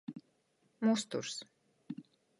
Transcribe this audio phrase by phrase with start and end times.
[0.87, 1.35] Musturs.